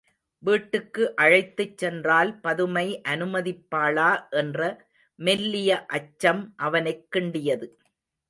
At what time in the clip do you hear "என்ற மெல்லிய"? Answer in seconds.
4.31-5.85